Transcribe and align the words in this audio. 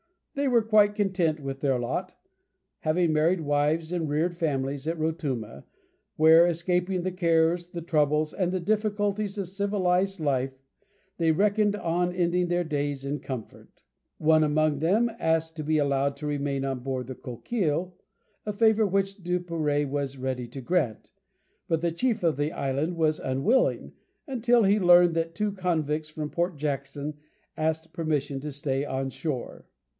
They 0.33 0.47
were 0.47 0.63
quite 0.63 0.95
content 0.95 1.39
with 1.41 1.59
their 1.59 1.77
lot, 1.77 2.15
having 2.79 3.13
married 3.13 3.41
wives 3.41 3.91
and 3.91 4.09
reared 4.09 4.35
families 4.35 4.87
at 4.87 4.97
Rotuma, 4.97 5.65
where, 6.15 6.47
escaping 6.47 7.03
the 7.03 7.11
cares, 7.11 7.67
the 7.69 7.81
troubles, 7.83 8.33
and 8.33 8.51
the 8.51 8.59
difficulties 8.61 9.37
of 9.37 9.47
civilized 9.47 10.19
life, 10.19 10.57
they 11.17 11.31
reckoned 11.31 11.75
on 11.75 12.15
ending 12.15 12.47
their 12.47 12.63
days 12.63 13.05
in 13.05 13.19
comfort. 13.19 13.83
One 14.17 14.43
among 14.43 14.79
them 14.79 15.11
asked 15.19 15.55
to 15.57 15.63
be 15.63 15.77
allowed 15.77 16.15
to 16.17 16.25
remain 16.27 16.65
on 16.65 16.79
board 16.79 17.05
the 17.05 17.13
Coquille, 17.13 17.93
a 18.43 18.53
favour 18.53 18.87
which 18.87 19.21
Duperrey 19.21 19.85
was 19.87 20.17
ready 20.17 20.47
to 20.47 20.61
grant, 20.61 21.11
but 21.67 21.81
the 21.81 21.91
chief 21.91 22.23
of 22.23 22.37
the 22.37 22.53
island 22.53 22.95
was 22.95 23.19
unwilling, 23.19 23.91
until 24.25 24.63
he 24.63 24.79
learned 24.79 25.13
that 25.13 25.35
two 25.35 25.51
convicts 25.51 26.09
from 26.09 26.31
Port 26.31 26.57
Jackson 26.57 27.19
asked 27.55 27.93
permission 27.93 28.39
to 28.39 28.51
stay 28.51 28.83
on 28.83 29.11
shore. 29.11 29.67